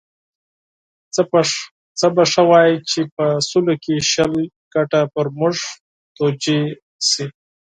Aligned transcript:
څه 1.99 2.05
به 2.15 2.23
ښه 2.31 2.43
وای 2.49 2.71
چې 2.89 3.01
په 3.15 3.25
سلو 3.49 3.73
کې 3.83 3.95
شل 4.11 4.33
ګټه 4.73 5.01
پر 5.13 5.27
موږ 5.37 5.55
توجیه 6.17 6.63
شي. 7.09 7.25